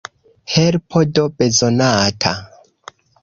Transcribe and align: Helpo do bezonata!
Helpo 0.53 0.99
do 1.17 1.25
bezonata! 1.43 2.33